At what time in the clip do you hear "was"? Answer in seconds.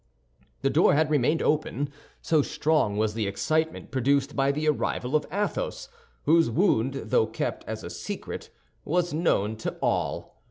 2.97-3.13, 8.83-9.13